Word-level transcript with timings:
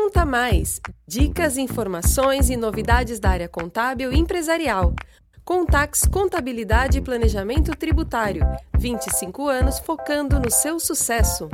Conta 0.00 0.24
Mais! 0.24 0.80
Dicas, 1.08 1.58
informações 1.58 2.48
e 2.50 2.56
novidades 2.56 3.18
da 3.18 3.30
área 3.30 3.48
contábil 3.48 4.12
e 4.12 4.16
empresarial. 4.16 4.94
Contax 5.44 6.02
Contabilidade 6.06 6.98
e 6.98 7.00
Planejamento 7.02 7.72
Tributário. 7.72 8.42
25 8.78 9.48
anos 9.48 9.80
focando 9.80 10.38
no 10.38 10.52
seu 10.52 10.78
sucesso. 10.78 11.48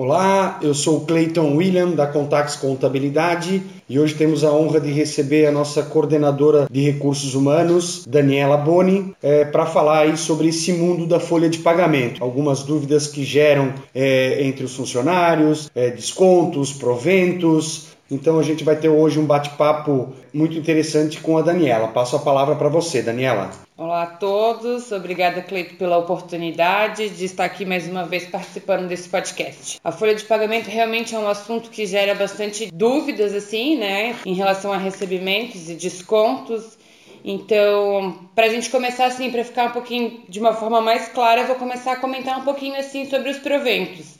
Olá, 0.00 0.60
eu 0.62 0.74
sou 0.74 0.98
o 0.98 1.00
Clayton 1.00 1.56
William 1.56 1.90
da 1.90 2.06
Contax 2.06 2.54
Contabilidade 2.54 3.60
e 3.88 3.98
hoje 3.98 4.14
temos 4.14 4.44
a 4.44 4.52
honra 4.52 4.78
de 4.80 4.92
receber 4.92 5.44
a 5.46 5.50
nossa 5.50 5.82
coordenadora 5.82 6.68
de 6.70 6.82
recursos 6.82 7.34
humanos, 7.34 8.06
Daniela 8.06 8.56
Boni, 8.56 9.12
é, 9.20 9.44
para 9.46 9.66
falar 9.66 10.02
aí 10.02 10.16
sobre 10.16 10.50
esse 10.50 10.72
mundo 10.72 11.04
da 11.04 11.18
folha 11.18 11.48
de 11.48 11.58
pagamento. 11.58 12.22
Algumas 12.22 12.62
dúvidas 12.62 13.08
que 13.08 13.24
geram 13.24 13.74
é, 13.92 14.44
entre 14.44 14.64
os 14.64 14.76
funcionários, 14.76 15.68
é, 15.74 15.90
descontos, 15.90 16.72
proventos. 16.72 17.88
Então 18.08 18.38
a 18.38 18.42
gente 18.44 18.62
vai 18.62 18.76
ter 18.76 18.88
hoje 18.88 19.18
um 19.18 19.26
bate-papo 19.26 20.10
muito 20.32 20.56
interessante 20.56 21.20
com 21.20 21.36
a 21.36 21.42
Daniela. 21.42 21.88
Passo 21.88 22.14
a 22.14 22.20
palavra 22.20 22.54
para 22.54 22.68
você, 22.68 23.02
Daniela. 23.02 23.50
Olá 23.80 24.02
a 24.02 24.06
todos, 24.06 24.90
obrigada 24.90 25.40
Cleito 25.40 25.76
pela 25.76 25.98
oportunidade 25.98 27.10
de 27.10 27.24
estar 27.24 27.44
aqui 27.44 27.64
mais 27.64 27.86
uma 27.86 28.04
vez 28.04 28.26
participando 28.26 28.88
desse 28.88 29.08
podcast. 29.08 29.78
A 29.84 29.92
folha 29.92 30.16
de 30.16 30.24
pagamento 30.24 30.66
realmente 30.66 31.14
é 31.14 31.18
um 31.18 31.28
assunto 31.28 31.70
que 31.70 31.86
gera 31.86 32.12
bastante 32.12 32.72
dúvidas 32.72 33.32
assim, 33.32 33.76
né, 33.76 34.16
em 34.26 34.34
relação 34.34 34.72
a 34.72 34.76
recebimentos 34.76 35.70
e 35.70 35.76
descontos. 35.76 36.76
Então, 37.24 38.18
para 38.34 38.46
a 38.46 38.48
gente 38.48 38.68
começar 38.68 39.06
assim, 39.06 39.30
para 39.30 39.44
ficar 39.44 39.66
um 39.66 39.70
pouquinho 39.70 40.24
de 40.28 40.40
uma 40.40 40.54
forma 40.54 40.80
mais 40.80 41.06
clara, 41.10 41.42
eu 41.42 41.46
vou 41.46 41.54
começar 41.54 41.92
a 41.92 41.96
comentar 42.00 42.36
um 42.36 42.42
pouquinho 42.42 42.74
assim 42.74 43.08
sobre 43.08 43.30
os 43.30 43.38
proventos. 43.38 44.18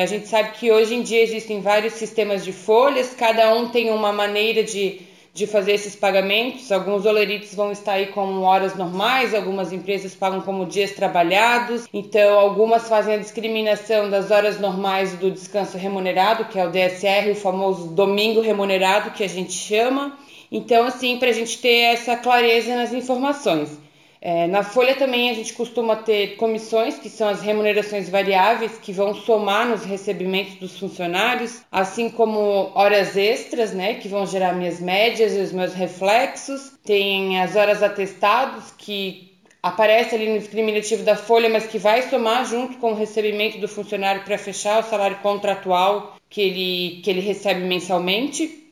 A 0.00 0.06
gente 0.06 0.28
sabe 0.28 0.52
que 0.52 0.72
hoje 0.72 0.94
em 0.94 1.02
dia 1.02 1.22
existem 1.22 1.60
vários 1.60 1.92
sistemas 1.92 2.42
de 2.42 2.54
folhas, 2.54 3.12
cada 3.12 3.54
um 3.54 3.68
tem 3.68 3.90
uma 3.90 4.14
maneira 4.14 4.64
de 4.64 5.12
de 5.34 5.48
fazer 5.48 5.72
esses 5.72 5.96
pagamentos. 5.96 6.70
Alguns 6.70 7.04
olerites 7.04 7.54
vão 7.54 7.72
estar 7.72 7.94
aí 7.94 8.06
com 8.06 8.42
horas 8.42 8.76
normais, 8.76 9.34
algumas 9.34 9.72
empresas 9.72 10.14
pagam 10.14 10.40
como 10.40 10.64
dias 10.64 10.92
trabalhados. 10.92 11.88
Então, 11.92 12.38
algumas 12.38 12.88
fazem 12.88 13.14
a 13.14 13.18
discriminação 13.18 14.08
das 14.08 14.30
horas 14.30 14.60
normais 14.60 15.14
do 15.14 15.32
descanso 15.32 15.76
remunerado, 15.76 16.44
que 16.44 16.58
é 16.58 16.64
o 16.64 16.70
DSR, 16.70 17.32
o 17.32 17.34
famoso 17.34 17.88
domingo 17.88 18.40
remunerado 18.40 19.10
que 19.10 19.24
a 19.24 19.28
gente 19.28 19.52
chama. 19.52 20.16
Então, 20.52 20.86
assim, 20.86 21.18
para 21.18 21.30
a 21.30 21.32
gente 21.32 21.58
ter 21.58 21.92
essa 21.92 22.16
clareza 22.16 22.76
nas 22.76 22.92
informações. 22.92 23.83
É, 24.26 24.46
na 24.46 24.62
folha 24.62 24.96
também 24.96 25.28
a 25.28 25.34
gente 25.34 25.52
costuma 25.52 25.96
ter 25.96 26.36
comissões, 26.36 26.98
que 26.98 27.10
são 27.10 27.28
as 27.28 27.42
remunerações 27.42 28.08
variáveis, 28.08 28.78
que 28.78 28.90
vão 28.90 29.14
somar 29.14 29.68
nos 29.68 29.84
recebimentos 29.84 30.54
dos 30.54 30.78
funcionários, 30.78 31.60
assim 31.70 32.08
como 32.08 32.72
horas 32.74 33.18
extras, 33.18 33.74
né, 33.74 33.92
que 33.96 34.08
vão 34.08 34.26
gerar 34.26 34.54
minhas 34.54 34.80
médias 34.80 35.34
e 35.36 35.40
os 35.40 35.52
meus 35.52 35.74
reflexos. 35.74 36.72
Tem 36.82 37.38
as 37.42 37.54
horas 37.54 37.82
atestados, 37.82 38.72
que 38.78 39.34
aparece 39.62 40.14
ali 40.14 40.32
no 40.32 40.38
discriminativo 40.38 41.02
da 41.02 41.16
folha, 41.16 41.50
mas 41.50 41.66
que 41.66 41.76
vai 41.76 42.08
somar 42.08 42.46
junto 42.46 42.78
com 42.78 42.92
o 42.92 42.96
recebimento 42.96 43.58
do 43.58 43.68
funcionário 43.68 44.22
para 44.24 44.38
fechar 44.38 44.80
o 44.80 44.88
salário 44.88 45.18
contratual 45.18 46.16
que 46.30 46.40
ele, 46.40 47.02
que 47.02 47.10
ele 47.10 47.20
recebe 47.20 47.60
mensalmente. 47.60 48.63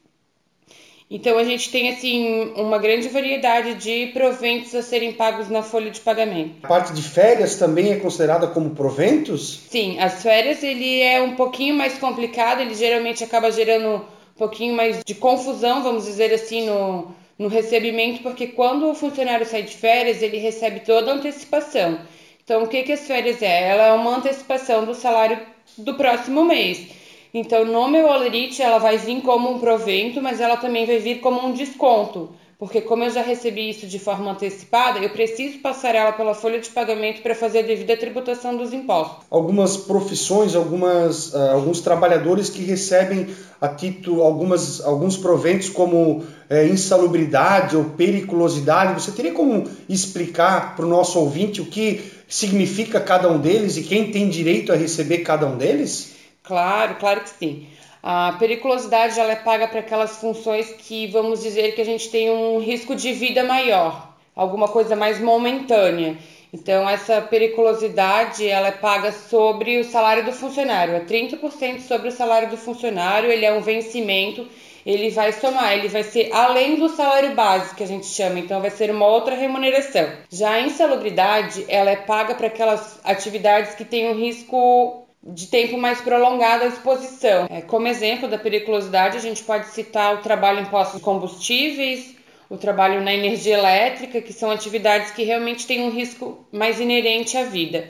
Então 1.14 1.36
a 1.36 1.44
gente 1.44 1.70
tem 1.70 1.90
assim 1.90 2.54
uma 2.56 2.78
grande 2.78 3.06
variedade 3.10 3.74
de 3.74 4.06
proventos 4.14 4.74
a 4.74 4.80
serem 4.80 5.12
pagos 5.12 5.50
na 5.50 5.62
folha 5.62 5.90
de 5.90 6.00
pagamento. 6.00 6.54
A 6.62 6.68
parte 6.68 6.94
de 6.94 7.02
férias 7.02 7.56
também 7.56 7.92
é 7.92 7.96
considerada 7.96 8.46
como 8.46 8.70
proventos? 8.70 9.60
Sim, 9.68 10.00
as 10.00 10.22
férias 10.22 10.62
ele 10.62 11.02
é 11.02 11.20
um 11.20 11.36
pouquinho 11.36 11.74
mais 11.74 11.98
complicado, 11.98 12.62
ele 12.62 12.74
geralmente 12.74 13.22
acaba 13.22 13.52
gerando 13.52 13.96
um 13.96 14.38
pouquinho 14.38 14.74
mais 14.74 15.02
de 15.04 15.14
confusão, 15.14 15.82
vamos 15.82 16.06
dizer 16.06 16.32
assim, 16.32 16.64
no, 16.64 17.14
no 17.38 17.48
recebimento, 17.48 18.22
porque 18.22 18.46
quando 18.46 18.88
o 18.88 18.94
funcionário 18.94 19.44
sai 19.44 19.64
de 19.64 19.76
férias, 19.76 20.22
ele 20.22 20.38
recebe 20.38 20.80
toda 20.80 21.10
a 21.10 21.14
antecipação. 21.14 21.98
Então, 22.42 22.62
o 22.62 22.68
que, 22.68 22.84
que 22.84 22.92
as 22.92 23.06
férias 23.06 23.42
é? 23.42 23.68
Ela 23.68 23.88
é 23.88 23.92
uma 23.92 24.16
antecipação 24.16 24.86
do 24.86 24.94
salário 24.94 25.38
do 25.76 25.92
próximo 25.92 26.42
mês. 26.42 27.01
Então, 27.34 27.64
no 27.64 27.88
meu 27.88 28.08
Olerite, 28.08 28.60
ela 28.60 28.78
vai 28.78 28.98
vir 28.98 29.22
como 29.22 29.50
um 29.50 29.58
provento, 29.58 30.20
mas 30.20 30.38
ela 30.38 30.56
também 30.56 30.84
vai 30.84 30.98
vir 30.98 31.20
como 31.20 31.46
um 31.46 31.52
desconto. 31.52 32.30
Porque 32.58 32.80
como 32.80 33.02
eu 33.02 33.10
já 33.10 33.22
recebi 33.22 33.70
isso 33.70 33.88
de 33.88 33.98
forma 33.98 34.30
antecipada, 34.30 35.00
eu 35.00 35.10
preciso 35.10 35.58
passar 35.58 35.96
ela 35.96 36.12
pela 36.12 36.32
folha 36.32 36.60
de 36.60 36.70
pagamento 36.70 37.20
para 37.20 37.34
fazer 37.34 37.60
a 37.60 37.62
devida 37.62 37.96
tributação 37.96 38.56
dos 38.56 38.72
impostos. 38.72 39.24
Algumas 39.28 39.76
profissões, 39.76 40.54
algumas, 40.54 41.32
uh, 41.32 41.54
alguns 41.54 41.80
trabalhadores 41.80 42.48
que 42.48 42.62
recebem 42.62 43.26
a 43.60 43.66
título 43.66 44.22
algumas, 44.22 44.80
alguns 44.80 45.16
proventos 45.16 45.70
como 45.70 46.22
é, 46.48 46.66
insalubridade 46.68 47.76
ou 47.76 47.84
periculosidade. 47.84 49.00
Você 49.00 49.10
teria 49.10 49.32
como 49.32 49.64
explicar 49.88 50.76
para 50.76 50.84
o 50.84 50.88
nosso 50.88 51.18
ouvinte 51.18 51.60
o 51.60 51.66
que 51.66 52.00
significa 52.28 53.00
cada 53.00 53.28
um 53.28 53.40
deles 53.40 53.76
e 53.76 53.82
quem 53.82 54.12
tem 54.12 54.28
direito 54.28 54.72
a 54.72 54.76
receber 54.76 55.18
cada 55.18 55.46
um 55.46 55.56
deles? 55.56 56.21
Claro, 56.42 56.96
claro 56.96 57.20
que 57.20 57.30
sim. 57.30 57.68
A 58.02 58.32
periculosidade 58.32 59.18
ela 59.20 59.32
é 59.32 59.36
paga 59.36 59.68
para 59.68 59.78
aquelas 59.78 60.16
funções 60.16 60.72
que 60.72 61.06
vamos 61.06 61.40
dizer 61.40 61.74
que 61.74 61.80
a 61.80 61.84
gente 61.84 62.10
tem 62.10 62.30
um 62.30 62.58
risco 62.58 62.96
de 62.96 63.12
vida 63.12 63.44
maior, 63.44 64.12
alguma 64.34 64.66
coisa 64.66 64.96
mais 64.96 65.20
momentânea. 65.20 66.18
Então 66.52 66.88
essa 66.90 67.22
periculosidade 67.22 68.46
ela 68.46 68.68
é 68.68 68.72
paga 68.72 69.12
sobre 69.12 69.78
o 69.78 69.84
salário 69.84 70.24
do 70.24 70.32
funcionário, 70.32 70.94
é 70.94 71.00
30% 71.00 71.80
sobre 71.80 72.08
o 72.08 72.12
salário 72.12 72.50
do 72.50 72.56
funcionário, 72.56 73.30
ele 73.30 73.46
é 73.46 73.52
um 73.52 73.62
vencimento, 73.62 74.48
ele 74.84 75.08
vai 75.10 75.32
somar, 75.32 75.72
ele 75.72 75.88
vai 75.88 76.02
ser 76.02 76.30
além 76.32 76.74
do 76.74 76.88
salário 76.88 77.36
base 77.36 77.74
que 77.74 77.84
a 77.84 77.86
gente 77.86 78.06
chama, 78.06 78.40
então 78.40 78.60
vai 78.60 78.70
ser 78.70 78.90
uma 78.90 79.06
outra 79.06 79.36
remuneração. 79.36 80.10
Já 80.28 80.54
a 80.54 80.60
insalubridade, 80.60 81.64
ela 81.68 81.90
é 81.90 81.96
paga 81.96 82.34
para 82.34 82.48
aquelas 82.48 83.00
atividades 83.04 83.76
que 83.76 83.84
têm 83.84 84.10
um 84.10 84.18
risco 84.18 85.06
de 85.22 85.46
tempo 85.46 85.78
mais 85.78 86.00
prolongado 86.00 86.64
à 86.64 86.66
exposição. 86.66 87.46
É, 87.48 87.60
como 87.60 87.86
exemplo 87.86 88.28
da 88.28 88.38
periculosidade, 88.38 89.16
a 89.16 89.20
gente 89.20 89.42
pode 89.42 89.68
citar 89.68 90.14
o 90.14 90.18
trabalho 90.18 90.60
em 90.60 90.64
postos 90.64 90.98
de 90.98 91.04
combustíveis, 91.04 92.16
o 92.50 92.56
trabalho 92.58 93.00
na 93.00 93.14
energia 93.14 93.54
elétrica, 93.56 94.20
que 94.20 94.32
são 94.32 94.50
atividades 94.50 95.12
que 95.12 95.22
realmente 95.22 95.66
têm 95.66 95.84
um 95.84 95.90
risco 95.90 96.44
mais 96.50 96.80
inerente 96.80 97.36
à 97.36 97.44
vida. 97.44 97.88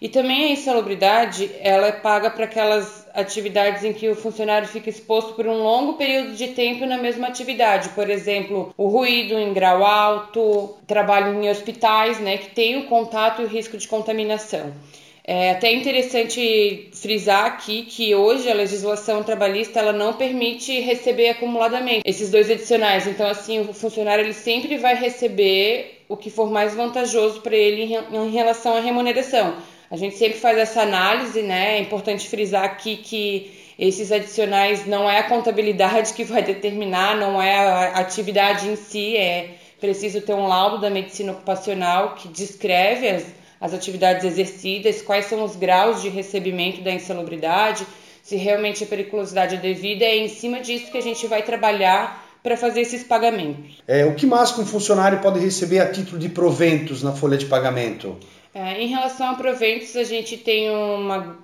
E 0.00 0.08
também 0.08 0.44
a 0.44 0.52
insalubridade, 0.52 1.50
ela 1.58 1.88
é 1.88 1.92
paga 1.92 2.30
para 2.30 2.44
aquelas 2.44 3.04
atividades 3.12 3.82
em 3.82 3.92
que 3.92 4.08
o 4.08 4.14
funcionário 4.14 4.68
fica 4.68 4.88
exposto 4.88 5.34
por 5.34 5.44
um 5.44 5.60
longo 5.60 5.94
período 5.94 6.36
de 6.36 6.48
tempo 6.48 6.86
na 6.86 6.96
mesma 6.96 7.26
atividade, 7.26 7.88
por 7.90 8.08
exemplo, 8.08 8.72
o 8.76 8.86
ruído 8.86 9.36
em 9.36 9.52
grau 9.52 9.84
alto, 9.84 10.76
trabalho 10.86 11.42
em 11.42 11.50
hospitais, 11.50 12.20
né, 12.20 12.38
que 12.38 12.50
tem 12.50 12.76
o 12.76 12.86
contato 12.86 13.42
e 13.42 13.44
o 13.44 13.48
risco 13.48 13.76
de 13.76 13.88
contaminação. 13.88 14.72
É 15.30 15.50
até 15.50 15.70
interessante 15.70 16.88
frisar 16.94 17.44
aqui 17.44 17.82
que 17.82 18.14
hoje 18.14 18.50
a 18.50 18.54
legislação 18.54 19.22
trabalhista 19.22 19.78
ela 19.78 19.92
não 19.92 20.14
permite 20.14 20.80
receber 20.80 21.28
acumuladamente 21.28 22.00
esses 22.02 22.30
dois 22.30 22.50
adicionais. 22.50 23.06
Então, 23.06 23.26
assim, 23.26 23.60
o 23.60 23.74
funcionário 23.74 24.24
ele 24.24 24.32
sempre 24.32 24.78
vai 24.78 24.94
receber 24.94 26.02
o 26.08 26.16
que 26.16 26.30
for 26.30 26.50
mais 26.50 26.74
vantajoso 26.74 27.42
para 27.42 27.54
ele 27.54 27.94
em 28.10 28.30
relação 28.30 28.74
à 28.74 28.80
remuneração. 28.80 29.54
A 29.90 29.98
gente 29.98 30.16
sempre 30.16 30.38
faz 30.38 30.56
essa 30.56 30.80
análise, 30.80 31.42
né? 31.42 31.76
É 31.76 31.78
importante 31.78 32.26
frisar 32.26 32.64
aqui 32.64 32.96
que 32.96 33.50
esses 33.78 34.10
adicionais 34.10 34.86
não 34.86 35.10
é 35.10 35.18
a 35.18 35.24
contabilidade 35.24 36.14
que 36.14 36.24
vai 36.24 36.42
determinar, 36.42 37.18
não 37.18 37.40
é 37.40 37.54
a 37.54 37.98
atividade 37.98 38.66
em 38.66 38.76
si, 38.76 39.14
é 39.14 39.50
preciso 39.78 40.22
ter 40.22 40.32
um 40.32 40.46
laudo 40.46 40.80
da 40.80 40.88
medicina 40.88 41.32
ocupacional 41.32 42.14
que 42.14 42.28
descreve 42.28 43.10
as 43.10 43.26
as 43.60 43.74
atividades 43.74 44.24
exercidas, 44.24 45.02
quais 45.02 45.26
são 45.26 45.44
os 45.44 45.56
graus 45.56 46.02
de 46.02 46.08
recebimento 46.08 46.80
da 46.80 46.92
insalubridade, 46.92 47.86
se 48.22 48.36
realmente 48.36 48.84
a 48.84 48.86
periculosidade 48.86 49.56
é 49.56 49.58
devida, 49.58 50.04
é 50.04 50.16
em 50.16 50.28
cima 50.28 50.60
disso 50.60 50.90
que 50.90 50.98
a 50.98 51.02
gente 51.02 51.26
vai 51.26 51.42
trabalhar 51.42 52.26
para 52.42 52.56
fazer 52.56 52.82
esses 52.82 53.02
pagamentos. 53.02 53.82
É, 53.86 54.04
o 54.04 54.14
que 54.14 54.26
mais 54.26 54.52
que 54.52 54.60
um 54.60 54.66
funcionário 54.66 55.20
pode 55.20 55.40
receber 55.40 55.80
a 55.80 55.90
título 55.90 56.18
de 56.18 56.28
proventos 56.28 57.02
na 57.02 57.12
folha 57.12 57.36
de 57.36 57.46
pagamento? 57.46 58.16
É, 58.54 58.80
em 58.80 58.88
relação 58.88 59.30
a 59.30 59.34
proventos, 59.34 59.94
a 59.96 60.04
gente 60.04 60.36
tem 60.36 60.70
uma, 60.70 61.36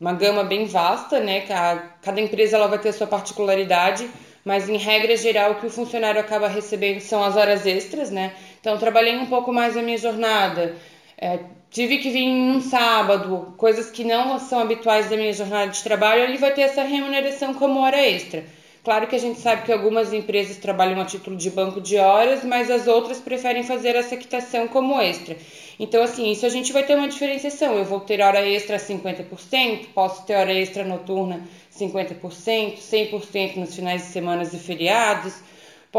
uma 0.00 0.12
gama 0.12 0.44
bem 0.44 0.66
vasta, 0.66 1.20
né? 1.20 1.42
Cada, 1.42 1.80
cada 2.02 2.20
empresa 2.20 2.56
ela 2.56 2.66
vai 2.66 2.78
ter 2.78 2.88
a 2.88 2.92
sua 2.92 3.06
particularidade, 3.06 4.08
mas 4.44 4.68
em 4.68 4.76
regra 4.76 5.16
geral 5.16 5.52
o 5.52 5.54
que 5.56 5.66
o 5.66 5.70
funcionário 5.70 6.20
acaba 6.20 6.48
recebendo 6.48 7.00
são 7.00 7.22
as 7.22 7.36
horas 7.36 7.66
extras, 7.66 8.10
né? 8.10 8.32
Então, 8.60 8.78
trabalhei 8.78 9.16
um 9.16 9.26
pouco 9.26 9.52
mais 9.52 9.76
a 9.76 9.82
minha 9.82 9.98
jornada, 9.98 10.74
é, 11.20 11.40
tive 11.70 11.98
que 11.98 12.10
vir 12.10 12.26
num 12.26 12.60
sábado, 12.60 13.54
coisas 13.56 13.90
que 13.90 14.04
não 14.04 14.38
são 14.38 14.60
habituais 14.60 15.10
da 15.10 15.16
minha 15.16 15.32
jornada 15.32 15.70
de 15.70 15.82
trabalho, 15.82 16.22
ele 16.22 16.38
vai 16.38 16.52
ter 16.52 16.62
essa 16.62 16.82
remuneração 16.82 17.54
como 17.54 17.80
hora 17.80 18.00
extra. 18.06 18.44
Claro 18.84 19.06
que 19.06 19.16
a 19.16 19.18
gente 19.18 19.40
sabe 19.40 19.64
que 19.64 19.72
algumas 19.72 20.12
empresas 20.12 20.56
trabalham 20.56 20.98
a 21.00 21.04
título 21.04 21.36
de 21.36 21.50
banco 21.50 21.80
de 21.80 21.98
horas, 21.98 22.42
mas 22.42 22.70
as 22.70 22.86
outras 22.86 23.20
preferem 23.20 23.62
fazer 23.62 23.96
essa 23.96 24.16
quitação 24.16 24.66
como 24.68 24.98
extra. 24.98 25.36
Então, 25.78 26.02
assim, 26.02 26.30
isso 26.30 26.46
a 26.46 26.48
gente 26.48 26.72
vai 26.72 26.82
ter 26.84 26.94
uma 26.94 27.08
diferenciação. 27.08 27.76
Eu 27.76 27.84
vou 27.84 28.00
ter 28.00 28.20
hora 28.22 28.48
extra 28.48 28.78
50%, 28.78 29.88
posso 29.92 30.24
ter 30.24 30.36
hora 30.36 30.54
extra 30.54 30.84
noturna 30.84 31.42
50%, 31.76 32.78
100% 32.78 33.56
nos 33.56 33.74
finais 33.74 34.02
de 34.02 34.08
semana 34.08 34.42
e 34.42 34.58
feriados, 34.58 35.34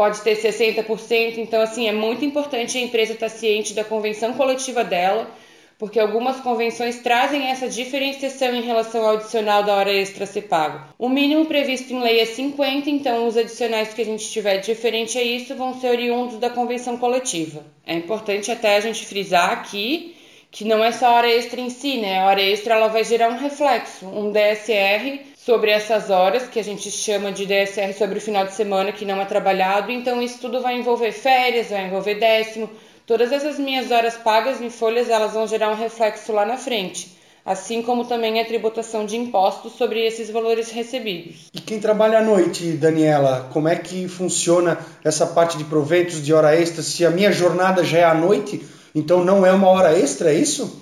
pode 0.00 0.22
ter 0.22 0.34
60%. 0.34 1.36
Então, 1.36 1.60
assim, 1.60 1.86
é 1.86 1.92
muito 1.92 2.24
importante 2.24 2.78
a 2.78 2.80
empresa 2.80 3.12
estar 3.12 3.28
ciente 3.28 3.74
da 3.74 3.84
convenção 3.84 4.32
coletiva 4.32 4.82
dela 4.82 5.30
porque 5.78 5.98
algumas 5.98 6.40
convenções 6.40 7.00
trazem 7.00 7.48
essa 7.48 7.66
diferenciação 7.66 8.54
em 8.54 8.60
relação 8.60 9.02
ao 9.02 9.14
adicional 9.14 9.62
da 9.62 9.74
hora 9.74 9.90
extra 9.90 10.26
ser 10.26 10.42
pago. 10.42 10.78
O 10.98 11.08
mínimo 11.08 11.46
previsto 11.46 11.90
em 11.94 12.02
lei 12.02 12.20
é 12.20 12.26
50, 12.26 12.90
então 12.90 13.26
os 13.26 13.34
adicionais 13.34 13.94
que 13.94 14.02
a 14.02 14.04
gente 14.04 14.30
tiver 14.30 14.58
diferente 14.58 15.16
a 15.16 15.22
isso 15.22 15.54
vão 15.54 15.80
ser 15.80 15.88
oriundos 15.88 16.36
da 16.36 16.50
convenção 16.50 16.98
coletiva. 16.98 17.64
É 17.86 17.94
importante 17.94 18.50
até 18.52 18.76
a 18.76 18.80
gente 18.80 19.06
frisar 19.06 19.52
aqui 19.52 20.14
que 20.50 20.64
não 20.64 20.82
é 20.82 20.92
só 20.92 21.14
hora 21.14 21.30
extra 21.30 21.60
em 21.60 21.70
si, 21.70 21.98
né? 21.98 22.20
A 22.20 22.26
hora 22.26 22.42
extra 22.42 22.74
ela 22.74 22.88
vai 22.88 23.04
gerar 23.04 23.28
um 23.28 23.38
reflexo, 23.38 24.06
um 24.06 24.32
DSR 24.32 25.20
sobre 25.36 25.70
essas 25.70 26.10
horas, 26.10 26.48
que 26.48 26.58
a 26.58 26.64
gente 26.64 26.90
chama 26.90 27.32
de 27.32 27.46
DSR 27.46 27.92
sobre 27.92 28.18
o 28.18 28.20
final 28.20 28.44
de 28.46 28.54
semana 28.54 28.92
que 28.92 29.04
não 29.04 29.20
é 29.20 29.24
trabalhado. 29.24 29.90
Então 29.90 30.20
isso 30.20 30.38
tudo 30.40 30.60
vai 30.60 30.76
envolver 30.76 31.12
férias, 31.12 31.70
vai 31.70 31.86
envolver 31.86 32.14
décimo, 32.14 32.68
Todas 33.10 33.32
essas 33.32 33.58
minhas 33.58 33.90
horas 33.90 34.14
pagas 34.16 34.60
em 34.60 34.70
folhas, 34.70 35.08
elas 35.08 35.32
vão 35.32 35.44
gerar 35.44 35.68
um 35.68 35.74
reflexo 35.74 36.30
lá 36.32 36.46
na 36.46 36.56
frente, 36.56 37.18
assim 37.44 37.82
como 37.82 38.04
também 38.04 38.40
a 38.40 38.44
tributação 38.44 39.04
de 39.04 39.16
impostos 39.16 39.72
sobre 39.72 40.06
esses 40.06 40.30
valores 40.30 40.70
recebidos. 40.70 41.50
E 41.52 41.60
quem 41.60 41.80
trabalha 41.80 42.20
à 42.20 42.22
noite, 42.22 42.70
Daniela, 42.70 43.50
como 43.52 43.66
é 43.66 43.74
que 43.74 44.06
funciona 44.06 44.78
essa 45.02 45.26
parte 45.26 45.58
de 45.58 45.64
proventos 45.64 46.24
de 46.24 46.32
hora 46.32 46.54
extra? 46.54 46.84
Se 46.84 47.04
a 47.04 47.10
minha 47.10 47.32
jornada 47.32 47.82
já 47.82 47.98
é 47.98 48.04
à 48.04 48.14
noite, 48.14 48.64
então 48.94 49.24
não 49.24 49.44
é 49.44 49.52
uma 49.52 49.68
hora 49.68 49.98
extra, 49.98 50.32
é 50.32 50.34
isso? 50.34 50.80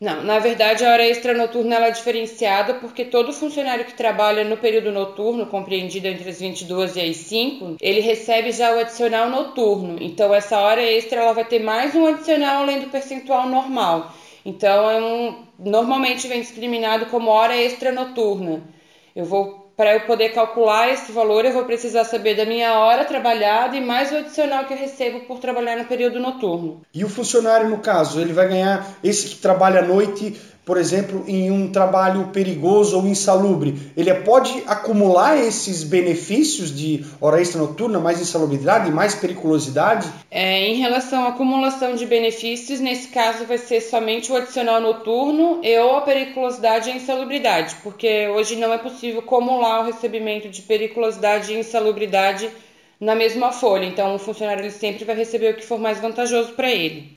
Não, 0.00 0.22
na 0.22 0.38
verdade 0.38 0.84
a 0.84 0.92
hora 0.92 1.06
extra 1.06 1.32
noturna 1.32 1.76
ela 1.76 1.86
é 1.86 1.90
diferenciada 1.90 2.74
porque 2.74 3.04
todo 3.04 3.32
funcionário 3.32 3.84
que 3.84 3.94
trabalha 3.94 4.44
no 4.44 4.56
período 4.56 4.92
noturno, 4.92 5.46
compreendido 5.46 6.08
entre 6.08 6.28
as 6.28 6.40
22 6.40 6.96
e 6.96 7.00
as 7.00 7.16
5, 7.16 7.76
ele 7.80 8.00
recebe 8.00 8.52
já 8.52 8.74
o 8.74 8.80
adicional 8.80 9.30
noturno. 9.30 9.96
Então 10.00 10.34
essa 10.34 10.58
hora 10.58 10.82
extra 10.82 11.20
ela 11.20 11.32
vai 11.32 11.44
ter 11.44 11.60
mais 11.60 11.94
um 11.94 12.06
adicional 12.06 12.62
além 12.62 12.80
do 12.80 12.90
percentual 12.90 13.48
normal. 13.48 14.12
Então 14.44 14.90
é 14.90 15.00
um, 15.00 15.44
normalmente 15.58 16.28
vem 16.28 16.40
discriminado 16.40 17.06
como 17.06 17.30
hora 17.30 17.56
extra 17.56 17.90
noturna. 17.90 18.62
Eu 19.16 19.24
vou 19.24 19.63
para 19.76 19.94
eu 19.94 20.00
poder 20.02 20.30
calcular 20.30 20.88
esse 20.88 21.10
valor, 21.10 21.44
eu 21.44 21.52
vou 21.52 21.64
precisar 21.64 22.04
saber 22.04 22.36
da 22.36 22.44
minha 22.44 22.78
hora 22.78 23.04
trabalhada 23.04 23.76
e 23.76 23.80
mais 23.80 24.12
o 24.12 24.16
adicional 24.16 24.64
que 24.64 24.72
eu 24.72 24.78
recebo 24.78 25.20
por 25.20 25.38
trabalhar 25.38 25.76
no 25.76 25.84
período 25.84 26.20
noturno. 26.20 26.82
E 26.94 27.04
o 27.04 27.08
funcionário, 27.08 27.68
no 27.68 27.78
caso, 27.78 28.20
ele 28.20 28.32
vai 28.32 28.48
ganhar, 28.48 28.86
esse 29.02 29.28
que 29.28 29.36
trabalha 29.36 29.80
à 29.80 29.82
noite, 29.82 30.40
por 30.64 30.78
exemplo, 30.78 31.24
em 31.28 31.50
um 31.50 31.70
trabalho 31.70 32.28
perigoso 32.28 32.96
ou 32.96 33.06
insalubre, 33.06 33.78
ele 33.96 34.12
pode 34.14 34.62
acumular 34.66 35.36
esses 35.36 35.84
benefícios 35.84 36.74
de 36.74 37.04
hora 37.20 37.40
extra 37.40 37.60
noturna, 37.60 38.00
mais 38.00 38.20
insalubridade, 38.20 38.90
mais 38.90 39.14
periculosidade? 39.14 40.08
É, 40.30 40.66
em 40.66 40.76
relação 40.76 41.24
à 41.24 41.28
acumulação 41.28 41.94
de 41.94 42.06
benefícios, 42.06 42.80
nesse 42.80 43.08
caso 43.08 43.44
vai 43.44 43.58
ser 43.58 43.82
somente 43.82 44.32
o 44.32 44.36
adicional 44.36 44.80
noturno 44.80 45.60
e 45.62 45.78
ou 45.78 45.96
a 45.98 46.00
periculosidade 46.00 46.88
e 46.88 46.92
a 46.92 46.96
insalubridade, 46.96 47.76
porque 47.82 48.28
hoje 48.28 48.56
não 48.56 48.72
é 48.72 48.78
possível 48.78 49.20
acumular 49.20 49.80
o 49.80 49.86
recebimento 49.86 50.48
de 50.48 50.62
periculosidade 50.62 51.52
e 51.52 51.58
insalubridade 51.58 52.48
na 52.98 53.14
mesma 53.14 53.52
folha. 53.52 53.84
Então, 53.84 54.14
o 54.14 54.18
funcionário 54.18 54.62
ele 54.62 54.70
sempre 54.70 55.04
vai 55.04 55.14
receber 55.14 55.52
o 55.52 55.56
que 55.56 55.64
for 55.64 55.78
mais 55.78 56.00
vantajoso 56.00 56.52
para 56.52 56.70
ele. 56.70 57.14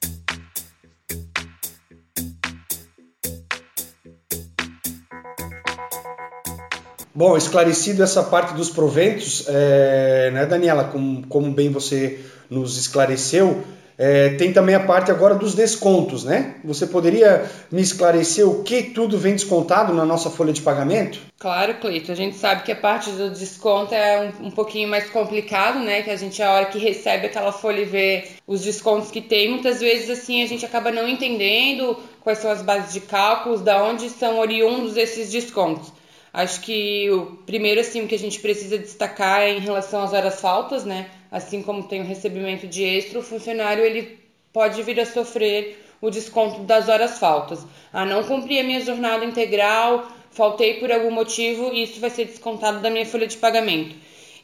Bom, 7.18 7.36
esclarecido 7.36 8.04
essa 8.04 8.22
parte 8.22 8.54
dos 8.54 8.70
proventos, 8.70 9.44
é, 9.48 10.30
né, 10.32 10.46
Daniela, 10.46 10.84
como, 10.84 11.26
como 11.26 11.50
bem 11.50 11.72
você 11.72 12.20
nos 12.48 12.78
esclareceu, 12.78 13.64
é, 13.98 14.36
tem 14.36 14.54
também 14.54 14.76
a 14.76 14.82
parte 14.82 15.10
agora 15.10 15.34
dos 15.34 15.56
descontos, 15.56 16.24
né? 16.24 16.58
Você 16.64 16.86
poderia 16.86 17.50
me 17.72 17.82
esclarecer 17.82 18.48
o 18.48 18.62
que 18.62 18.84
tudo 18.84 19.18
vem 19.18 19.34
descontado 19.34 19.96
na 19.96 20.06
nossa 20.06 20.30
folha 20.30 20.54
de 20.54 20.62
pagamento? 20.62 21.20
Claro, 21.40 21.80
Cleito. 21.80 22.12
A 22.12 22.16
gente 22.16 22.38
sabe 22.38 22.62
que 22.62 22.72
a 22.72 22.76
parte 22.76 23.10
do 23.10 23.32
desconto 23.32 23.96
é 23.96 24.32
um, 24.40 24.50
um 24.50 24.52
pouquinho 24.52 24.88
mais 24.88 25.10
complicado, 25.10 25.80
né? 25.80 26.04
Que 26.04 26.12
a 26.12 26.16
gente, 26.16 26.44
a 26.44 26.52
hora 26.52 26.66
que 26.68 26.78
recebe 26.78 27.26
aquela 27.26 27.52
folha 27.52 27.82
e 27.82 27.86
vê 27.86 28.28
os 28.46 28.62
descontos 28.62 29.10
que 29.10 29.22
tem, 29.22 29.50
muitas 29.50 29.80
vezes 29.80 30.08
assim 30.12 30.44
a 30.44 30.48
gente 30.48 30.64
acaba 30.64 30.92
não 30.92 31.08
entendendo 31.10 31.98
quais 32.22 32.38
são 32.38 32.52
as 32.52 32.62
bases 32.62 32.94
de 32.94 33.02
cálculos, 33.02 33.62
da 33.62 33.84
onde 33.84 34.08
são 34.08 34.38
oriundos 34.38 34.96
esses 34.96 35.32
descontos. 35.32 35.98
Acho 36.34 36.62
que 36.62 37.10
o 37.10 37.38
primeiro 37.46 37.82
assim 37.82 38.06
que 38.06 38.16
a 38.16 38.20
gente 38.20 38.40
precisa 38.40 38.78
destacar 38.78 39.42
é 39.42 39.52
em 39.52 39.60
relação 39.60 40.04
às 40.04 40.14
horas 40.14 40.40
faltas, 40.40 40.84
né? 40.86 41.10
Assim 41.32 41.62
como 41.62 41.88
tem 41.88 42.02
o 42.02 42.06
recebimento 42.06 42.68
de 42.68 42.84
extra, 42.84 43.20
o 43.20 43.24
funcionário 43.24 43.84
ele 43.84 44.20
pode 44.54 44.82
vir 44.84 45.00
a 45.00 45.06
sofrer 45.06 45.84
o 46.02 46.10
desconto 46.10 46.62
das 46.62 46.90
horas 46.90 47.18
faltas. 47.18 47.66
Ah, 47.92 48.06
não 48.06 48.24
cumpri 48.24 48.60
a 48.60 48.64
minha 48.64 48.82
jornada 48.82 49.26
integral, 49.26 50.08
faltei 50.32 50.76
por 50.76 50.92
algum 50.92 51.12
motivo, 51.12 51.74
isso 51.74 52.00
vai 52.00 52.10
ser 52.10 52.26
descontado 52.26 52.80
da 52.80 52.90
minha 52.90 53.06
folha 53.06 53.28
de 53.28 53.38
pagamento. 53.38 53.96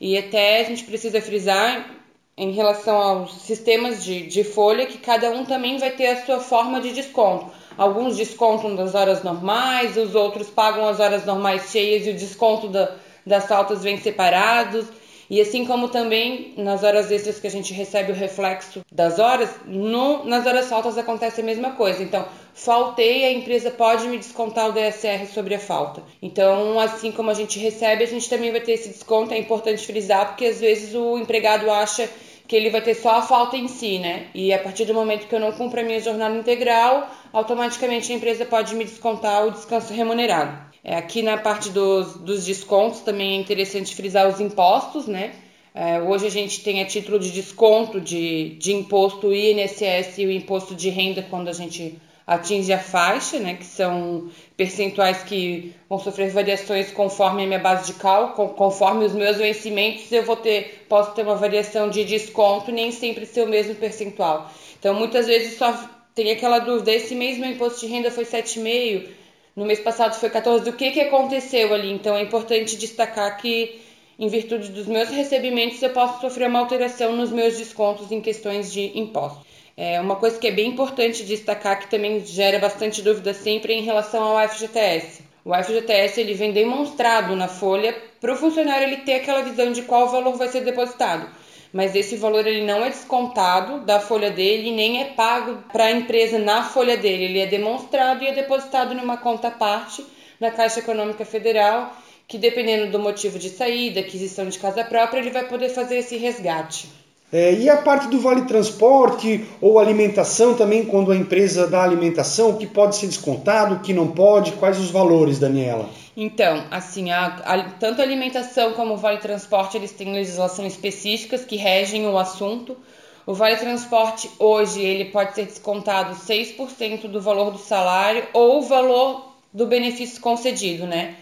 E 0.01 0.17
até 0.17 0.61
a 0.61 0.63
gente 0.63 0.83
precisa 0.83 1.21
frisar 1.21 1.89
em 2.35 2.51
relação 2.51 2.97
aos 2.97 3.41
sistemas 3.43 4.03
de, 4.03 4.25
de 4.25 4.43
folha 4.43 4.87
que 4.87 4.97
cada 4.97 5.29
um 5.29 5.45
também 5.45 5.77
vai 5.77 5.91
ter 5.91 6.07
a 6.07 6.25
sua 6.25 6.39
forma 6.39 6.81
de 6.81 6.91
desconto. 6.91 7.51
Alguns 7.77 8.17
descontam 8.17 8.75
das 8.75 8.95
horas 8.95 9.23
normais, 9.23 9.97
os 9.97 10.15
outros 10.15 10.49
pagam 10.49 10.87
as 10.87 10.99
horas 10.99 11.25
normais 11.25 11.71
cheias 11.71 12.05
e 12.05 12.11
o 12.11 12.13
desconto 12.13 12.67
da, 12.67 12.95
das 13.25 13.47
faltas 13.47 13.83
vem 13.83 13.97
separados. 13.97 14.85
E 15.29 15.39
assim 15.41 15.65
como 15.65 15.87
também 15.87 16.53
nas 16.57 16.83
horas 16.83 17.09
extras 17.09 17.39
que 17.39 17.47
a 17.47 17.49
gente 17.49 17.73
recebe 17.73 18.11
o 18.11 18.15
reflexo 18.15 18.81
das 18.91 19.19
horas, 19.19 19.49
no, 19.65 20.25
nas 20.25 20.45
horas 20.45 20.67
faltas 20.67 20.97
acontece 20.97 21.41
a 21.41 21.43
mesma 21.43 21.71
coisa. 21.71 22.03
Então, 22.03 22.25
faltei, 22.53 23.25
a 23.25 23.31
empresa 23.31 23.71
pode 23.71 24.07
me 24.07 24.17
descontar 24.17 24.69
o 24.69 24.73
DSR 24.73 25.25
sobre 25.25 25.55
a 25.55 25.59
falta. 25.59 26.03
Então, 26.21 26.79
assim 26.79 27.11
como 27.11 27.31
a 27.31 27.33
gente 27.33 27.57
recebe, 27.57 28.03
a 28.03 28.07
gente 28.07 28.29
também 28.29 28.51
vai 28.51 28.61
ter 28.61 28.73
esse 28.73 28.89
desconto. 28.89 29.33
É 29.33 29.37
importante 29.37 29.85
frisar, 29.85 30.27
porque 30.27 30.45
às 30.45 30.59
vezes 30.59 30.93
o 30.93 31.17
empregado 31.17 31.71
acha 31.71 32.09
que 32.47 32.55
ele 32.55 32.69
vai 32.69 32.81
ter 32.81 32.93
só 32.93 33.17
a 33.17 33.21
falta 33.21 33.55
em 33.55 33.67
si, 33.67 33.99
né? 33.99 34.27
E 34.33 34.53
a 34.53 34.59
partir 34.59 34.85
do 34.85 34.93
momento 34.93 35.27
que 35.27 35.35
eu 35.35 35.39
não 35.39 35.51
cumpro 35.51 35.79
a 35.79 35.83
minha 35.83 35.99
jornada 35.99 36.35
integral, 36.35 37.09
automaticamente 37.31 38.11
a 38.11 38.15
empresa 38.15 38.45
pode 38.45 38.75
me 38.75 38.83
descontar 38.83 39.47
o 39.47 39.51
descanso 39.51 39.93
remunerado. 39.93 40.73
É, 40.83 40.97
aqui 40.97 41.21
na 41.21 41.37
parte 41.37 41.69
dos, 41.69 42.17
dos 42.17 42.45
descontos 42.45 42.99
também 42.99 43.37
é 43.37 43.39
interessante 43.39 43.95
frisar 43.95 44.27
os 44.27 44.41
impostos, 44.41 45.07
né? 45.07 45.33
É, 45.73 45.99
hoje 46.01 46.27
a 46.27 46.29
gente 46.29 46.61
tem 46.61 46.81
a 46.81 46.85
título 46.85 47.17
de 47.17 47.31
desconto 47.31 47.99
de, 47.99 48.49
de 48.59 48.73
imposto 48.73 49.33
INSS 49.33 50.19
e 50.19 50.25
o 50.25 50.31
imposto 50.31 50.75
de 50.75 50.89
renda 50.89 51.23
quando 51.23 51.47
a 51.47 51.53
gente 51.53 51.99
atinge 52.25 52.71
a 52.71 52.79
faixa, 52.79 53.37
né, 53.37 53.55
que 53.55 53.65
são 53.65 54.29
percentuais 54.55 55.23
que 55.23 55.73
vão 55.89 55.99
sofrer 55.99 56.29
variações 56.29 56.91
conforme 56.91 57.43
a 57.43 57.47
minha 57.47 57.59
base 57.59 57.91
de 57.91 57.99
cálculo, 57.99 58.49
conforme 58.49 59.05
os 59.05 59.13
meus 59.13 59.37
vencimentos, 59.37 60.09
eu 60.11 60.23
vou 60.23 60.37
ter, 60.37 60.85
posso 60.87 61.11
ter 61.11 61.23
uma 61.23 61.35
variação 61.35 61.89
de 61.89 62.05
desconto, 62.05 62.71
nem 62.71 62.91
sempre 62.91 63.25
ser 63.25 63.43
o 63.43 63.49
mesmo 63.49 63.75
percentual. 63.75 64.49
Então, 64.79 64.93
muitas 64.93 65.27
vezes 65.27 65.57
só 65.57 65.77
tem 66.15 66.31
aquela 66.31 66.59
dúvida, 66.59 66.93
esse 66.93 67.13
mês 67.13 67.37
meu 67.37 67.49
imposto 67.49 67.81
de 67.81 67.87
renda 67.87 68.09
foi 68.09 68.23
7,5, 68.23 69.07
no 69.55 69.65
mês 69.65 69.79
passado 69.79 70.15
foi 70.15 70.29
14, 70.29 70.69
o 70.69 70.73
que, 70.73 70.91
que 70.91 71.01
aconteceu 71.01 71.73
ali? 71.73 71.91
Então, 71.91 72.15
é 72.15 72.21
importante 72.21 72.77
destacar 72.77 73.37
que, 73.37 73.81
em 74.17 74.27
virtude 74.27 74.71
dos 74.71 74.87
meus 74.87 75.09
recebimentos, 75.09 75.81
eu 75.81 75.89
posso 75.89 76.21
sofrer 76.21 76.47
uma 76.47 76.59
alteração 76.59 77.15
nos 77.15 77.31
meus 77.31 77.57
descontos 77.57 78.11
em 78.11 78.21
questões 78.21 78.71
de 78.71 78.97
impostos. 78.97 79.52
É 79.75 79.99
uma 79.99 80.17
coisa 80.17 80.37
que 80.37 80.47
é 80.47 80.51
bem 80.51 80.69
importante 80.69 81.23
destacar 81.23 81.79
que 81.79 81.89
também 81.89 82.23
gera 82.23 82.59
bastante 82.59 83.01
dúvida 83.01 83.33
sempre 83.33 83.73
em 83.73 83.81
relação 83.81 84.23
ao 84.23 84.47
FGTS. 84.47 85.23
O 85.43 85.51
FGTS 85.51 86.21
ele 86.21 86.35
vem 86.35 86.51
demonstrado 86.51 87.35
na 87.35 87.47
folha 87.47 87.95
para 88.21 88.31
o 88.31 88.35
funcionário 88.35 88.87
ele 88.87 88.97
ter 88.97 89.15
aquela 89.15 89.41
visão 89.41 89.71
de 89.71 89.81
qual 89.81 90.09
valor 90.09 90.35
vai 90.35 90.47
ser 90.47 90.61
depositado. 90.61 91.27
Mas 91.73 91.95
esse 91.95 92.15
valor 92.15 92.45
ele 92.45 92.63
não 92.63 92.85
é 92.85 92.89
descontado 92.89 93.79
da 93.79 93.99
folha 93.99 94.29
dele 94.29 94.71
nem 94.71 95.01
é 95.01 95.05
pago 95.05 95.63
para 95.71 95.85
a 95.85 95.91
empresa 95.91 96.37
na 96.37 96.63
folha 96.63 96.95
dele. 96.95 97.23
Ele 97.25 97.39
é 97.39 97.47
demonstrado 97.47 98.23
e 98.23 98.27
é 98.27 98.31
depositado 98.31 98.93
numa 98.93 99.17
conta 99.17 99.47
à 99.47 99.51
parte 99.51 100.05
na 100.39 100.51
Caixa 100.51 100.81
Econômica 100.81 101.25
Federal, 101.25 101.97
que 102.27 102.37
dependendo 102.37 102.91
do 102.91 102.99
motivo 102.99 103.39
de 103.39 103.49
saída, 103.49 104.01
aquisição 104.01 104.47
de 104.47 104.59
casa 104.59 104.83
própria, 104.83 105.19
ele 105.19 105.31
vai 105.31 105.47
poder 105.47 105.69
fazer 105.69 105.97
esse 105.97 106.15
resgate. 106.15 107.02
É, 107.33 107.51
e 107.51 107.67
a 107.67 107.77
parte 107.77 108.09
do 108.09 108.19
vale 108.19 108.43
transporte 108.43 109.43
ou 109.59 109.79
alimentação 109.79 110.53
também, 110.53 110.85
quando 110.85 111.11
a 111.11 111.15
empresa 111.15 111.65
dá 111.65 111.81
alimentação, 111.81 112.51
o 112.51 112.57
que 112.59 112.67
pode 112.67 112.95
ser 112.95 113.07
descontado, 113.07 113.73
o 113.73 113.79
que 113.79 113.91
não 113.91 114.09
pode, 114.09 114.51
quais 114.51 114.79
os 114.79 114.91
valores, 114.91 115.39
Daniela? 115.39 115.89
Então, 116.15 116.63
assim, 116.69 117.09
a, 117.09 117.25
a, 117.25 117.63
tanto 117.71 118.01
a 118.01 118.03
alimentação 118.03 118.73
como 118.73 118.93
o 118.93 118.97
vale 118.97 119.17
transporte, 119.17 119.75
eles 119.75 119.91
têm 119.91 120.13
legislação 120.13 120.63
específicas 120.67 121.43
que 121.43 121.55
regem 121.55 122.05
o 122.05 122.19
assunto. 122.19 122.77
O 123.25 123.33
vale 123.33 123.57
transporte 123.57 124.29
hoje 124.37 124.81
ele 124.81 125.05
pode 125.05 125.33
ser 125.33 125.45
descontado 125.45 126.15
6% 126.15 127.07
do 127.07 127.19
valor 127.19 127.49
do 127.49 127.57
salário 127.57 128.25
ou 128.31 128.59
o 128.59 128.61
valor 128.61 129.33
do 129.51 129.65
benefício 129.65 130.21
concedido, 130.21 130.85
né? 130.85 131.15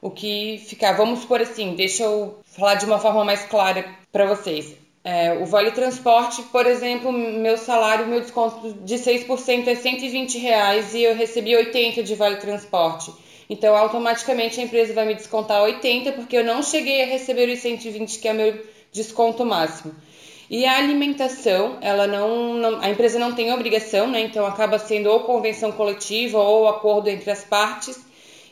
O 0.00 0.08
que 0.08 0.64
ficar, 0.66 0.92
vamos 0.92 1.26
por 1.26 1.42
assim, 1.42 1.74
deixa 1.74 2.04
eu 2.04 2.38
falar 2.46 2.76
de 2.76 2.86
uma 2.86 2.98
forma 2.98 3.22
mais 3.22 3.42
clara 3.42 3.84
para 4.10 4.24
vocês. 4.24 4.87
É, 5.10 5.32
o 5.32 5.46
vale 5.46 5.70
transporte, 5.70 6.42
por 6.52 6.66
exemplo, 6.66 7.10
meu 7.10 7.56
salário, 7.56 8.06
meu 8.06 8.20
desconto 8.20 8.74
de 8.84 8.96
6% 8.96 9.66
é 9.66 9.74
120 9.74 10.36
reais 10.36 10.92
e 10.92 11.02
eu 11.02 11.14
recebi 11.14 11.56
80 11.56 12.02
de 12.02 12.14
vale 12.14 12.36
transporte. 12.36 13.10
Então, 13.48 13.74
automaticamente 13.74 14.60
a 14.60 14.64
empresa 14.64 14.92
vai 14.92 15.06
me 15.06 15.14
descontar 15.14 15.62
80 15.62 16.12
porque 16.12 16.36
eu 16.36 16.44
não 16.44 16.62
cheguei 16.62 17.02
a 17.02 17.06
receber 17.06 17.48
os 17.48 17.58
120 17.58 18.18
que 18.18 18.28
é 18.28 18.34
meu 18.34 18.62
desconto 18.92 19.46
máximo. 19.46 19.94
E 20.50 20.66
a 20.66 20.76
alimentação, 20.76 21.78
ela 21.80 22.06
não, 22.06 22.52
não, 22.52 22.78
a 22.82 22.90
empresa 22.90 23.18
não 23.18 23.34
tem 23.34 23.50
obrigação, 23.50 24.10
né? 24.10 24.20
Então 24.20 24.44
acaba 24.44 24.78
sendo 24.78 25.08
ou 25.08 25.20
convenção 25.20 25.72
coletiva 25.72 26.38
ou 26.38 26.68
acordo 26.68 27.08
entre 27.08 27.30
as 27.30 27.42
partes. 27.42 27.98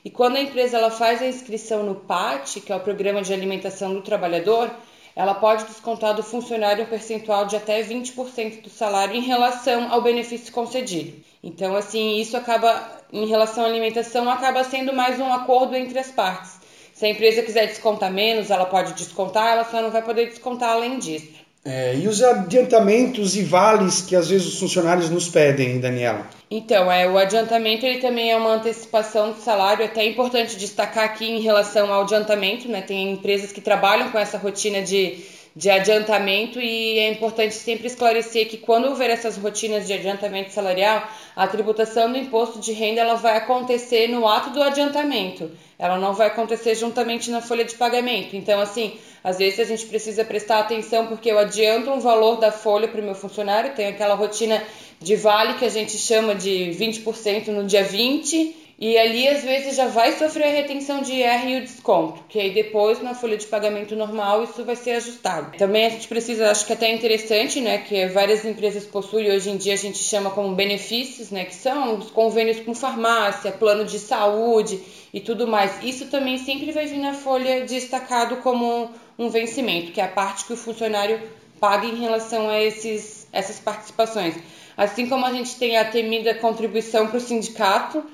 E 0.03 0.09
quando 0.09 0.37
a 0.37 0.41
empresa 0.41 0.79
ela 0.79 0.91
faz 0.91 1.21
a 1.21 1.27
inscrição 1.27 1.83
no 1.83 1.97
PAT, 1.97 2.61
que 2.61 2.73
é 2.73 2.77
o 2.77 2.81
Programa 2.81 3.21
de 3.21 3.35
Alimentação 3.35 3.93
do 3.93 4.01
Trabalhador, 4.01 4.71
ela 5.17 5.35
pode 5.35 5.65
descontar 5.65 6.15
do 6.15 6.23
funcionário 6.23 6.85
um 6.85 6.89
percentual 6.89 7.47
de 7.47 7.57
até 7.57 7.83
20% 7.83 8.61
do 8.61 8.69
salário 8.69 9.17
em 9.17 9.23
relação 9.23 9.91
ao 9.91 10.03
benefício 10.03 10.53
concedido. 10.53 11.25
Então, 11.43 11.75
assim, 11.75 12.19
isso 12.19 12.37
acaba, 12.37 12.87
em 13.11 13.27
relação 13.27 13.65
à 13.65 13.67
alimentação, 13.67 14.29
acaba 14.29 14.63
sendo 14.63 14.93
mais 14.93 15.19
um 15.19 15.33
acordo 15.33 15.75
entre 15.75 15.99
as 15.99 16.11
partes. 16.11 16.61
Se 16.93 17.07
a 17.07 17.09
empresa 17.09 17.43
quiser 17.43 17.67
descontar 17.67 18.13
menos, 18.13 18.51
ela 18.51 18.67
pode 18.67 18.93
descontar, 18.93 19.53
ela 19.53 19.65
só 19.65 19.81
não 19.81 19.91
vai 19.91 20.03
poder 20.03 20.27
descontar 20.27 20.73
além 20.73 20.99
disso. 20.99 21.46
É, 21.67 21.97
e 21.97 22.07
os 22.07 22.23
adiantamentos 22.23 23.35
e 23.35 23.43
vales 23.43 24.01
que 24.01 24.15
às 24.15 24.29
vezes 24.29 24.47
os 24.47 24.61
funcionários 24.61 25.11
nos 25.11 25.29
pedem, 25.29 25.81
Daniela? 25.81 26.25
Então, 26.49 26.91
é, 26.91 27.09
o 27.09 27.19
adiantamento 27.19 27.85
ele 27.85 27.99
também 27.99 28.31
é 28.31 28.37
uma 28.37 28.55
antecipação 28.55 29.33
do 29.33 29.41
salário, 29.41 29.83
é 29.83 29.87
até 29.87 30.03
é 30.03 30.09
importante 30.09 30.57
destacar 30.57 31.03
aqui 31.05 31.29
em 31.29 31.41
relação 31.41 31.93
ao 31.93 32.03
adiantamento, 32.03 32.69
né? 32.69 32.83
Tem 32.83 33.11
empresas 33.11 33.51
que 33.51 33.61
trabalham 33.61 34.13
com 34.13 34.19
essa 34.19 34.39
rotina 34.39 34.81
de, 34.81 35.25
de 35.57 35.71
adiantamento 35.71 36.61
e 36.61 36.99
é 36.99 37.11
importante 37.11 37.55
sempre 37.55 37.87
esclarecer 37.87 38.47
que 38.47 38.59
quando 38.59 38.89
houver 38.89 39.09
essas 39.09 39.39
rotinas 39.39 39.87
de 39.87 39.95
adiantamento 39.95 40.53
salarial, 40.53 41.09
a 41.35 41.49
tributação 41.49 42.13
do 42.13 42.19
imposto 42.19 42.61
de 42.61 42.73
renda 42.73 43.01
ela 43.01 43.15
vai 43.15 43.39
acontecer 43.39 44.07
no 44.07 44.29
ato 44.29 44.51
do 44.51 44.63
adiantamento, 44.63 45.51
ela 45.79 45.97
não 45.97 46.13
vai 46.13 46.27
acontecer 46.27 46.75
juntamente 46.75 47.31
na 47.31 47.41
folha 47.41 47.65
de 47.65 47.75
pagamento. 47.75 48.37
Então, 48.37 48.61
assim, 48.61 48.99
às 49.25 49.39
vezes 49.39 49.59
a 49.59 49.65
gente 49.65 49.87
precisa 49.87 50.27
prestar 50.27 50.59
atenção 50.59 51.07
porque 51.07 51.31
eu 51.31 51.39
adianto 51.39 51.91
um 51.91 52.01
valor 52.01 52.37
da 52.37 52.53
folha 52.53 52.87
para 52.87 53.01
o 53.01 53.05
meu 53.05 53.15
funcionário, 53.15 53.75
tem 53.75 53.87
aquela 53.87 54.15
rotina 54.15 54.63
de 55.01 55.17
vale 55.17 55.55
que 55.55 55.65
a 55.65 55.71
gente 55.71 55.97
chama 55.97 56.35
de 56.35 56.77
20% 56.79 57.49
no 57.49 57.65
dia 57.65 57.83
20, 57.83 58.66
e 58.79 58.99
ali 58.99 59.27
às 59.27 59.43
vezes 59.43 59.75
já 59.75 59.87
vai 59.87 60.13
sofrer 60.13 60.45
a 60.45 60.51
retenção 60.51 61.01
de 61.01 61.13
IR 61.13 61.49
e 61.49 61.57
o 61.59 61.61
desconto, 61.63 62.23
que 62.29 62.39
aí 62.39 62.53
depois 62.53 63.03
na 63.03 63.15
folha 63.15 63.37
de 63.37 63.47
pagamento 63.47 63.97
normal 63.97 64.45
isso 64.45 64.63
vai 64.65 64.77
ser 64.77 64.93
ajustado. 64.93 65.57
Também 65.57 65.87
a 65.87 65.89
gente 65.89 66.07
precisa, 66.07 66.51
acho 66.51 66.67
que 66.67 66.73
é 66.73 66.77
até 66.77 66.93
interessante, 66.93 67.61
né, 67.61 67.79
que 67.79 68.07
várias 68.09 68.45
empresas 68.45 68.85
possuem 68.85 69.31
hoje 69.31 69.49
em 69.49 69.57
dia 69.57 69.73
a 69.73 69.79
gente 69.79 69.99
chama 69.99 70.31
como 70.31 70.55
benefícios, 70.55 71.31
né, 71.31 71.47
que 71.47 71.55
são 71.55 71.99
os 71.99 72.11
convênios 72.11 72.61
com 72.61 72.75
farmácia, 72.75 73.51
plano 73.51 73.85
de 73.85 73.99
saúde 73.99 74.79
e 75.13 75.21
tudo 75.21 75.47
mais. 75.47 75.83
Isso 75.83 76.07
também 76.07 76.37
sempre 76.37 76.71
vai 76.71 76.85
vir 76.87 76.99
na 76.99 77.15
folha 77.15 77.65
destacado 77.65 78.37
como 78.39 78.91
um 79.19 79.31
vencimento, 79.31 79.93
que 79.93 80.01
é 80.03 80.05
a 80.05 80.09
parte 80.09 80.45
que 80.45 80.53
o 80.53 80.57
funcionário 80.57 81.19
paga 81.59 81.87
em 81.87 81.97
relação 81.97 82.51
a 82.51 82.61
esses, 82.61 83.27
essas 83.33 83.59
participações. 83.59 84.35
Assim 84.77 85.09
como 85.09 85.25
a 85.25 85.33
gente 85.33 85.57
tem 85.57 85.79
a 85.79 85.87
temida 85.87 86.35
contribuição 86.35 87.07
para 87.07 87.17
o 87.17 87.21
sindicato, 87.21 88.05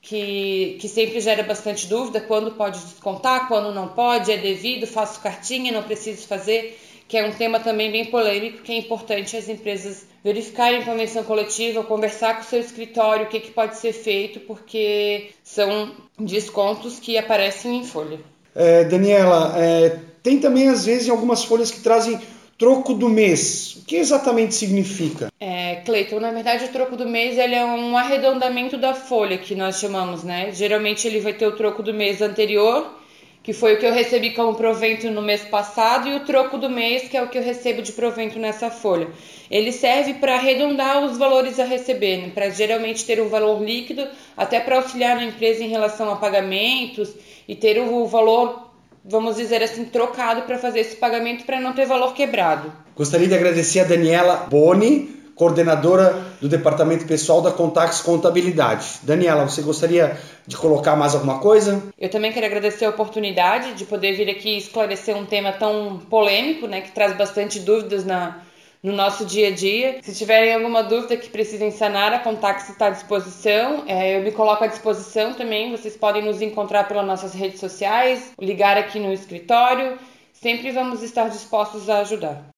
que, 0.00 0.78
que 0.80 0.88
sempre 0.88 1.20
gera 1.20 1.42
bastante 1.42 1.86
dúvida, 1.86 2.20
quando 2.20 2.52
pode 2.52 2.78
descontar, 2.80 3.48
quando 3.48 3.74
não 3.74 3.88
pode, 3.88 4.32
é 4.32 4.36
devido, 4.36 4.86
faço 4.86 5.20
cartinha, 5.20 5.72
não 5.72 5.82
preciso 5.82 6.26
fazer, 6.26 6.78
que 7.06 7.16
é 7.16 7.26
um 7.26 7.32
tema 7.32 7.58
também 7.58 7.90
bem 7.90 8.04
polêmico, 8.06 8.62
que 8.62 8.72
é 8.72 8.78
importante 8.78 9.36
as 9.36 9.48
empresas 9.48 10.06
verificarem 10.22 10.84
convenção 10.84 11.24
coletiva, 11.24 11.82
conversar 11.82 12.34
com 12.34 12.42
o 12.42 12.44
seu 12.44 12.60
escritório 12.60 13.26
o 13.26 13.28
que, 13.28 13.40
que 13.40 13.50
pode 13.50 13.76
ser 13.78 13.92
feito, 13.92 14.40
porque 14.40 15.30
são 15.42 15.92
descontos 16.18 16.98
que 16.98 17.16
aparecem 17.16 17.78
em 17.78 17.84
folha. 17.84 18.20
É, 18.54 18.84
Daniela, 18.84 19.54
é, 19.56 19.98
tem 20.22 20.38
também, 20.38 20.68
às 20.68 20.84
vezes, 20.84 21.08
algumas 21.08 21.44
folhas 21.44 21.70
que 21.70 21.80
trazem 21.80 22.20
troco 22.58 22.92
do 22.92 23.08
mês. 23.08 23.76
O 23.76 23.84
que 23.84 23.96
exatamente 23.96 24.54
significa? 24.54 25.32
É, 25.38 25.76
Cleiton, 25.86 26.18
na 26.18 26.32
verdade 26.32 26.64
o 26.64 26.68
troco 26.68 26.96
do 26.96 27.08
mês 27.08 27.38
ele 27.38 27.54
é 27.54 27.64
um 27.64 27.96
arredondamento 27.96 28.76
da 28.76 28.92
folha 28.92 29.38
que 29.38 29.54
nós 29.54 29.78
chamamos, 29.78 30.24
né? 30.24 30.50
Geralmente 30.52 31.06
ele 31.06 31.20
vai 31.20 31.32
ter 31.32 31.46
o 31.46 31.56
troco 31.56 31.84
do 31.84 31.94
mês 31.94 32.20
anterior, 32.20 32.98
que 33.44 33.52
foi 33.52 33.74
o 33.74 33.78
que 33.78 33.86
eu 33.86 33.92
recebi 33.92 34.30
como 34.30 34.56
provento 34.56 35.08
no 35.08 35.22
mês 35.22 35.42
passado, 35.42 36.08
e 36.08 36.16
o 36.16 36.24
troco 36.26 36.58
do 36.58 36.68
mês, 36.68 37.08
que 37.08 37.16
é 37.16 37.22
o 37.22 37.28
que 37.28 37.38
eu 37.38 37.42
recebo 37.42 37.80
de 37.80 37.92
provento 37.92 38.40
nessa 38.40 38.70
folha. 38.70 39.08
Ele 39.48 39.70
serve 39.70 40.14
para 40.14 40.34
arredondar 40.34 41.04
os 41.04 41.16
valores 41.16 41.60
a 41.60 41.64
receber, 41.64 42.16
né? 42.18 42.30
para 42.34 42.50
geralmente 42.50 43.04
ter 43.04 43.22
um 43.22 43.28
valor 43.28 43.62
líquido, 43.62 44.06
até 44.36 44.58
para 44.58 44.76
auxiliar 44.76 45.16
na 45.16 45.24
empresa 45.24 45.62
em 45.62 45.68
relação 45.68 46.10
a 46.10 46.16
pagamentos 46.16 47.14
e 47.46 47.54
ter 47.54 47.78
o 47.78 48.04
valor 48.06 48.67
vamos 49.08 49.36
dizer 49.36 49.62
assim, 49.62 49.84
trocado 49.84 50.42
para 50.42 50.58
fazer 50.58 50.80
esse 50.80 50.96
pagamento 50.96 51.44
para 51.44 51.60
não 51.60 51.72
ter 51.72 51.86
valor 51.86 52.12
quebrado. 52.14 52.72
Gostaria 52.94 53.26
de 53.26 53.34
agradecer 53.34 53.80
a 53.80 53.84
Daniela 53.84 54.46
Boni, 54.50 55.16
coordenadora 55.34 56.20
do 56.40 56.48
Departamento 56.48 57.06
Pessoal 57.06 57.40
da 57.40 57.52
Contax 57.52 58.00
Contabilidade. 58.00 58.98
Daniela, 59.04 59.48
você 59.48 59.62
gostaria 59.62 60.18
de 60.46 60.56
colocar 60.56 60.96
mais 60.96 61.14
alguma 61.14 61.38
coisa? 61.38 61.82
Eu 61.98 62.10
também 62.10 62.32
quero 62.32 62.44
agradecer 62.44 62.84
a 62.84 62.90
oportunidade 62.90 63.74
de 63.74 63.84
poder 63.84 64.14
vir 64.14 64.28
aqui 64.28 64.58
esclarecer 64.58 65.16
um 65.16 65.24
tema 65.24 65.52
tão 65.52 66.00
polêmico, 66.10 66.66
né, 66.66 66.80
que 66.80 66.90
traz 66.90 67.16
bastante 67.16 67.60
dúvidas 67.60 68.04
na, 68.04 68.42
no 68.82 68.92
nosso 68.92 69.24
dia 69.24 69.48
a 69.48 69.50
dia. 69.50 70.00
Se 70.02 70.14
tiverem 70.14 70.54
alguma 70.54 70.82
dúvida 70.82 71.16
que 71.16 71.28
precisem 71.28 71.70
sanar, 71.70 72.12
a 72.12 72.18
Contax 72.18 72.68
está 72.68 72.86
à 72.86 72.90
disposição. 72.90 73.84
É, 73.86 74.16
eu 74.16 74.22
me 74.22 74.32
coloco 74.32 74.64
à 74.64 74.66
disposição 74.66 75.34
também. 75.34 75.70
Vocês 75.70 75.96
podem 75.96 76.24
nos 76.24 76.40
encontrar 76.40 76.84
pelas 76.84 77.06
nossas 77.06 77.34
redes 77.34 77.60
sociais, 77.60 78.32
ligar 78.40 78.76
aqui 78.76 78.98
no 78.98 79.12
escritório. 79.12 79.98
Sempre 80.32 80.70
vamos 80.70 81.02
estar 81.02 81.28
dispostos 81.28 81.90
a 81.90 82.00
ajudar. 82.00 82.48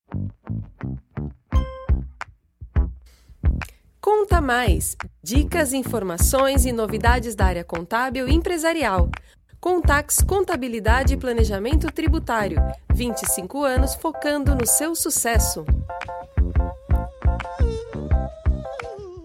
Conta 4.00 4.41
mais! 4.41 4.97
Dicas, 5.23 5.73
informações 5.73 6.65
e 6.65 6.73
novidades 6.73 7.35
da 7.35 7.47
área 7.47 7.65
contábil 7.65 8.29
e 8.29 8.35
empresarial. 8.35 9.11
Contax 9.61 10.23
Contabilidade 10.23 11.12
e 11.12 11.17
Planejamento 11.19 11.93
Tributário. 11.93 12.62
25 12.95 13.62
anos 13.62 13.95
focando 13.95 14.55
no 14.55 14.67
seu 14.67 14.95
sucesso. 14.97 15.67